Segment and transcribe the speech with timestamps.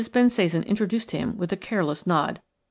[0.11, 2.41] Bensasan introduced him with a careless nod.